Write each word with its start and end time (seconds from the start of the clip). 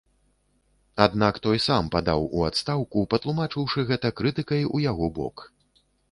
Аднак 1.05 1.35
той 1.43 1.59
сам 1.65 1.83
падаў 1.95 2.23
у 2.39 2.41
адстаўку, 2.47 3.03
патлумачыўшы 3.11 3.85
гэта 3.91 4.11
крытыкай 4.23 4.61
у 4.79 4.83
яго 4.85 5.11
бок. 5.19 5.45